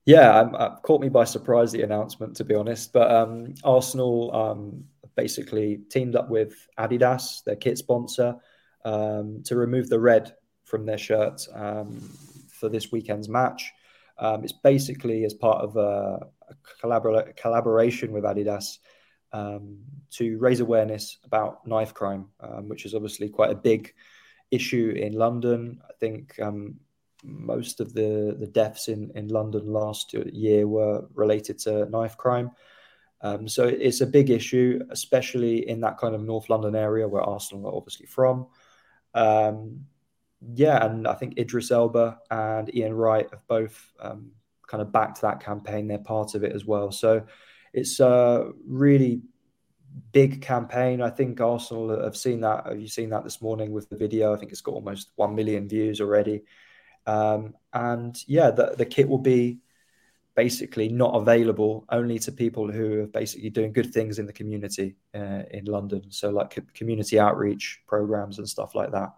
Yeah, 0.04 0.40
I'm, 0.40 0.54
uh, 0.54 0.76
caught 0.76 1.00
me 1.00 1.08
by 1.08 1.24
surprise 1.24 1.72
the 1.72 1.82
announcement, 1.82 2.36
to 2.36 2.44
be 2.44 2.54
honest. 2.54 2.92
But 2.92 3.10
um, 3.10 3.54
Arsenal 3.62 4.34
um, 4.34 4.84
basically 5.16 5.80
teamed 5.90 6.16
up 6.16 6.28
with 6.30 6.68
Adidas, 6.78 7.42
their 7.44 7.56
kit 7.56 7.78
sponsor, 7.78 8.36
um, 8.84 9.42
to 9.44 9.56
remove 9.56 9.88
the 9.88 10.00
red 10.00 10.34
from 10.64 10.86
their 10.86 10.98
shirt 10.98 11.46
um, 11.54 12.00
for 12.50 12.68
this 12.68 12.92
weekend's 12.92 13.28
match. 13.28 13.72
Um, 14.18 14.44
it's 14.44 14.52
basically 14.52 15.24
as 15.24 15.34
part 15.34 15.62
of 15.62 15.76
a, 15.76 16.26
a 16.48 16.54
collabor- 16.82 17.36
collaboration 17.36 18.12
with 18.12 18.24
Adidas 18.24 18.78
um, 19.32 19.78
to 20.12 20.38
raise 20.38 20.60
awareness 20.60 21.18
about 21.24 21.66
knife 21.66 21.92
crime, 21.92 22.26
um, 22.40 22.68
which 22.68 22.86
is 22.86 22.94
obviously 22.94 23.28
quite 23.28 23.50
a 23.50 23.56
big 23.56 23.92
issue 24.50 24.94
in 24.96 25.14
London. 25.14 25.80
I 25.88 25.92
think 25.98 26.38
um, 26.40 26.76
most 27.24 27.80
of 27.80 27.94
the, 27.94 28.36
the 28.38 28.46
deaths 28.46 28.88
in, 28.88 29.10
in 29.14 29.28
London 29.28 29.66
last 29.66 30.14
year 30.14 30.68
were 30.68 31.06
related 31.14 31.58
to 31.60 31.86
knife 31.86 32.16
crime. 32.16 32.50
Um, 33.24 33.48
so 33.48 33.66
it's 33.66 34.02
a 34.02 34.06
big 34.06 34.28
issue, 34.28 34.80
especially 34.90 35.66
in 35.66 35.80
that 35.80 35.96
kind 35.96 36.14
of 36.14 36.22
North 36.22 36.50
London 36.50 36.76
area 36.76 37.08
where 37.08 37.22
Arsenal 37.22 37.66
are 37.66 37.74
obviously 37.74 38.04
from. 38.04 38.48
Um, 39.14 39.86
yeah, 40.54 40.84
and 40.84 41.08
I 41.08 41.14
think 41.14 41.38
Idris 41.38 41.70
Elba 41.70 42.18
and 42.30 42.74
Ian 42.76 42.92
Wright 42.92 43.26
have 43.30 43.46
both 43.48 43.92
um, 43.98 44.32
kind 44.68 44.82
of 44.82 44.92
backed 44.92 45.22
that 45.22 45.40
campaign. 45.40 45.88
They're 45.88 45.98
part 45.98 46.34
of 46.34 46.44
it 46.44 46.52
as 46.52 46.66
well. 46.66 46.92
So 46.92 47.24
it's 47.72 47.98
a 47.98 48.52
really 48.66 49.22
big 50.12 50.42
campaign. 50.42 51.00
I 51.00 51.08
think 51.08 51.40
Arsenal 51.40 52.04
have 52.04 52.18
seen 52.18 52.42
that. 52.42 52.66
Have 52.66 52.78
you 52.78 52.88
seen 52.88 53.08
that 53.08 53.24
this 53.24 53.40
morning 53.40 53.72
with 53.72 53.88
the 53.88 53.96
video? 53.96 54.34
I 54.34 54.36
think 54.36 54.52
it's 54.52 54.60
got 54.60 54.74
almost 54.74 55.12
1 55.16 55.34
million 55.34 55.66
views 55.66 56.02
already. 56.02 56.42
Um, 57.06 57.54
and 57.72 58.16
yeah, 58.26 58.50
the, 58.50 58.74
the 58.76 58.84
kit 58.84 59.08
will 59.08 59.16
be 59.16 59.60
basically 60.34 60.88
not 60.88 61.14
available 61.14 61.84
only 61.90 62.18
to 62.18 62.32
people 62.32 62.70
who 62.70 63.02
are 63.02 63.06
basically 63.06 63.50
doing 63.50 63.72
good 63.72 63.92
things 63.92 64.18
in 64.18 64.26
the 64.26 64.32
community 64.32 64.96
uh, 65.14 65.42
in 65.50 65.64
London. 65.64 66.10
So, 66.10 66.30
like 66.30 66.58
community 66.74 67.18
outreach 67.18 67.82
programs 67.86 68.38
and 68.38 68.48
stuff 68.48 68.74
like 68.74 68.92
that. 68.92 69.14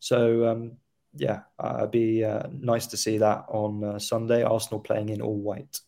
So, 0.00 0.48
um, 0.48 0.72
yeah, 1.14 1.42
it'd 1.76 1.90
be 1.90 2.24
uh, 2.24 2.44
nice 2.52 2.86
to 2.88 2.96
see 2.96 3.18
that 3.18 3.44
on 3.48 3.84
uh, 3.84 3.98
Sunday. 3.98 4.42
Arsenal 4.42 4.80
playing 4.80 5.10
in 5.10 5.22
all 5.22 5.36
white. 5.36 5.80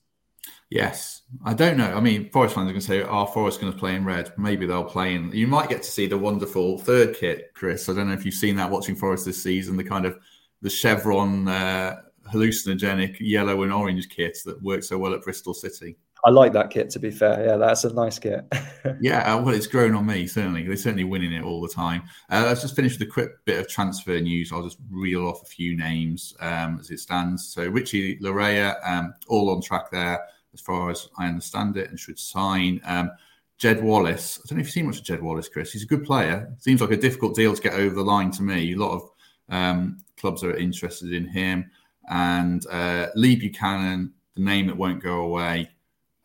Yes, 0.70 1.22
I 1.44 1.54
don't 1.54 1.76
know. 1.76 1.94
I 1.94 2.00
mean, 2.00 2.30
Forest 2.30 2.54
fans 2.54 2.68
are 2.68 2.72
going 2.72 2.80
to 2.80 2.86
say, 2.86 3.02
"Are 3.02 3.26
Forest 3.26 3.60
going 3.60 3.72
to 3.72 3.78
play 3.78 3.94
in 3.94 4.04
red?" 4.04 4.32
Maybe 4.36 4.66
they'll 4.66 4.84
play 4.84 5.14
in. 5.14 5.30
You 5.32 5.46
might 5.46 5.68
get 5.68 5.82
to 5.82 5.90
see 5.90 6.06
the 6.06 6.18
wonderful 6.18 6.78
third 6.78 7.16
kit, 7.16 7.52
Chris. 7.54 7.88
I 7.88 7.94
don't 7.94 8.08
know 8.08 8.14
if 8.14 8.24
you've 8.24 8.34
seen 8.34 8.56
that 8.56 8.70
watching 8.70 8.94
Forest 8.94 9.24
this 9.24 9.42
season. 9.42 9.76
The 9.76 9.84
kind 9.84 10.04
of 10.04 10.18
the 10.62 10.70
chevron 10.70 11.48
uh, 11.48 12.02
hallucinogenic 12.32 13.16
yellow 13.20 13.62
and 13.62 13.72
orange 13.72 14.08
kit 14.08 14.38
that 14.44 14.62
worked 14.62 14.84
so 14.84 14.98
well 14.98 15.14
at 15.14 15.22
Bristol 15.22 15.54
City. 15.54 15.96
I 16.24 16.30
like 16.30 16.54
that 16.54 16.70
kit. 16.70 16.88
To 16.90 16.98
be 16.98 17.10
fair, 17.10 17.44
yeah, 17.44 17.56
that's 17.56 17.84
a 17.84 17.92
nice 17.92 18.18
kit. 18.18 18.44
yeah, 19.00 19.34
uh, 19.34 19.42
well, 19.42 19.54
it's 19.54 19.66
grown 19.66 19.94
on 19.94 20.06
me 20.06 20.26
certainly. 20.26 20.66
They're 20.66 20.76
certainly 20.76 21.04
winning 21.04 21.32
it 21.32 21.44
all 21.44 21.60
the 21.60 21.68
time. 21.68 22.02
Uh, 22.30 22.44
let's 22.46 22.62
just 22.62 22.74
finish 22.74 22.98
with 22.98 23.08
a 23.08 23.10
quick 23.10 23.44
bit 23.44 23.60
of 23.60 23.68
transfer 23.68 24.18
news. 24.18 24.50
I'll 24.50 24.62
just 24.62 24.78
reel 24.90 25.28
off 25.28 25.42
a 25.42 25.46
few 25.46 25.76
names 25.76 26.34
um, 26.40 26.78
as 26.80 26.90
it 26.90 27.00
stands. 27.00 27.46
So 27.46 27.68
Richie 27.68 28.18
Laryea, 28.20 28.76
um, 28.88 29.12
all 29.28 29.50
on 29.50 29.60
track 29.60 29.90
there 29.90 30.24
as 30.54 30.60
far 30.60 30.90
as 30.90 31.08
I 31.18 31.26
understand 31.26 31.76
it, 31.76 31.90
and 31.90 32.00
should 32.00 32.18
sign. 32.18 32.80
Um, 32.84 33.10
Jed 33.58 33.82
Wallace. 33.82 34.38
I 34.38 34.48
don't 34.48 34.58
know 34.58 34.60
if 34.62 34.68
you've 34.68 34.72
seen 34.72 34.86
much 34.86 34.98
of 34.98 35.04
Jed 35.04 35.22
Wallace, 35.22 35.48
Chris. 35.48 35.72
He's 35.72 35.84
a 35.84 35.86
good 35.86 36.04
player. 36.04 36.52
Seems 36.58 36.80
like 36.80 36.90
a 36.90 36.96
difficult 36.96 37.36
deal 37.36 37.54
to 37.54 37.62
get 37.62 37.74
over 37.74 37.94
the 37.94 38.02
line 38.02 38.30
to 38.32 38.42
me. 38.42 38.72
A 38.72 38.76
lot 38.76 38.94
of 38.94 39.10
um, 39.48 39.98
clubs 40.16 40.42
are 40.42 40.56
interested 40.56 41.12
in 41.12 41.28
him 41.28 41.70
and 42.08 42.66
uh, 42.66 43.08
Lee 43.14 43.36
Buchanan, 43.36 44.12
the 44.34 44.42
name 44.42 44.66
that 44.66 44.76
won't 44.76 45.02
go 45.02 45.20
away. 45.20 45.70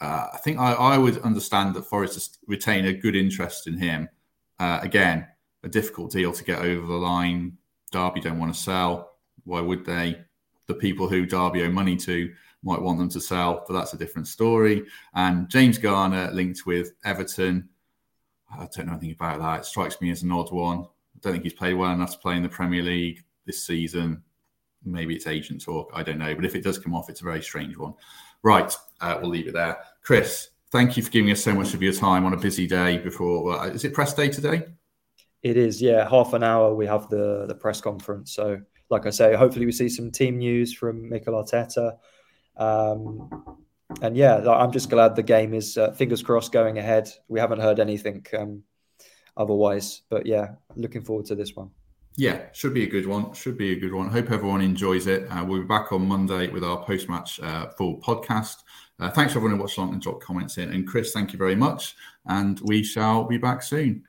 Uh, 0.02 0.28
I 0.34 0.38
think 0.38 0.60
I, 0.60 0.74
I, 0.74 0.98
would 0.98 1.18
understand 1.20 1.76
that 1.76 1.86
Forest 1.86 2.40
retain 2.48 2.86
a 2.86 2.94
good 2.94 3.16
interest 3.16 3.68
in 3.68 3.78
him. 3.78 4.08
Uh, 4.58 4.80
again, 4.82 5.28
a 5.64 5.68
difficult 5.68 6.12
deal 6.12 6.32
to 6.32 6.44
get 6.44 6.60
over 6.60 6.88
the 6.88 6.94
line. 6.94 7.58
Derby 7.92 8.22
don't 8.22 8.40
want 8.40 8.54
to 8.54 8.60
sell. 8.60 9.18
Why 9.44 9.60
would 9.60 9.86
they? 9.86 10.22
The 10.68 10.74
people 10.74 11.10
who 11.10 11.26
Derby 11.26 11.64
owe 11.64 11.72
money 11.72 11.98
to 11.98 12.32
might 12.64 12.82
want 12.82 13.00
them 13.00 13.10
to 13.10 13.22
sell, 13.22 13.66
but 13.68 13.74
that's 13.74 13.94
a 13.94 13.98
different 13.98 14.28
story. 14.28 14.86
And 15.14 15.50
James 15.50 15.78
Garner 15.78 16.30
linked 16.32 16.66
with 16.66 16.94
Everton. 17.04 17.68
I 18.52 18.68
don't 18.74 18.88
know 18.88 18.94
anything 18.94 19.12
about 19.12 19.40
that. 19.40 19.62
It 19.62 19.66
strikes 19.66 20.00
me 20.02 20.12
as 20.12 20.24
an 20.24 20.32
odd 20.32 20.52
one. 20.52 20.80
I 20.80 21.20
don't 21.22 21.34
think 21.34 21.44
he's 21.44 21.54
played 21.54 21.74
well 21.74 21.92
enough 21.92 22.12
to 22.12 22.20
play 22.20 22.36
in 22.36 22.44
the 22.44 22.50
Premier 22.50 22.84
League 22.84 23.24
this 23.46 23.64
season. 23.66 24.24
Maybe 24.84 25.16
it's 25.16 25.28
agent 25.28 25.62
talk. 25.62 25.92
I 25.94 26.04
don't 26.04 26.18
know. 26.18 26.34
But 26.36 26.46
if 26.46 26.56
it 26.56 26.64
does 26.64 26.80
come 26.80 26.96
off, 26.96 27.10
it's 27.10 27.22
a 27.22 27.26
very 27.26 27.42
strange 27.42 27.78
one. 27.78 27.94
Right. 28.44 28.74
Uh, 29.02 29.20
we'll 29.22 29.32
leave 29.32 29.48
it 29.48 29.54
there. 29.54 29.78
Chris, 30.02 30.50
thank 30.72 30.98
you 30.98 31.04
for 31.04 31.10
giving 31.10 31.32
us 31.32 31.44
so 31.44 31.54
much 31.54 31.74
of 31.74 31.82
your 31.82 31.94
time 31.94 32.26
on 32.26 32.34
a 32.34 32.38
busy 32.38 32.68
day 32.68 32.98
before. 32.98 33.60
Uh, 33.60 33.68
is 33.68 33.84
it 33.84 33.94
press 33.94 34.14
day 34.14 34.30
today? 34.30 34.64
It 35.44 35.58
is, 35.58 35.82
yeah. 35.82 36.10
Half 36.10 36.34
an 36.34 36.44
hour 36.44 36.74
we 36.76 36.86
have 36.86 37.10
the 37.10 37.46
the 37.48 37.56
press 37.56 37.80
conference. 37.80 38.34
So, 38.34 38.62
like 38.90 39.06
I 39.06 39.10
say, 39.10 39.36
hopefully 39.36 39.66
we 39.66 39.72
see 39.72 39.90
some 39.90 40.12
team 40.12 40.38
news 40.38 40.74
from 40.74 41.10
Mikel 41.10 41.34
Arteta. 41.34 41.98
Um, 42.58 43.30
and 44.02 44.16
yeah, 44.16 44.38
I'm 44.50 44.72
just 44.72 44.90
glad 44.90 45.16
the 45.16 45.24
game 45.24 45.54
is 45.54 45.78
uh, 45.78 45.92
fingers 45.92 46.22
crossed 46.22 46.52
going 46.52 46.78
ahead. 46.78 47.10
We 47.28 47.40
haven't 47.40 47.62
heard 47.62 47.80
anything 47.80 48.26
um, 48.38 48.64
otherwise, 49.38 50.02
but 50.10 50.26
yeah, 50.26 50.56
looking 50.76 51.04
forward 51.04 51.26
to 51.28 51.36
this 51.36 51.56
one. 51.56 51.72
Yeah, 52.20 52.48
should 52.52 52.74
be 52.74 52.84
a 52.84 52.90
good 52.90 53.08
one. 53.08 53.34
Should 53.34 53.58
be 53.58 53.72
a 53.72 53.80
good 53.80 53.94
one. 53.94 54.10
Hope 54.10 54.30
everyone 54.30 54.60
enjoys 54.60 55.08
it. 55.08 55.26
Uh, 55.32 55.46
we'll 55.46 55.62
be 55.62 55.66
back 55.66 55.94
on 55.94 56.06
Monday 56.06 56.50
with 56.50 56.66
our 56.66 56.84
post 56.84 57.08
match 57.08 57.40
uh, 57.40 57.70
full 57.78 58.02
podcast. 58.02 58.58
Uh, 59.00 59.10
thanks 59.10 59.38
everyone 59.38 59.56
who 59.56 59.62
watched 59.62 59.78
along 59.78 59.94
and 59.94 60.02
dropped 60.02 60.22
comments 60.22 60.58
in. 60.58 60.70
And 60.74 60.86
Chris, 60.86 61.14
thank 61.14 61.32
you 61.32 61.40
very 61.40 61.56
much. 61.56 61.96
And 62.26 62.60
we 62.66 62.84
shall 62.84 63.24
be 63.24 63.38
back 63.38 63.64
soon. 63.64 64.04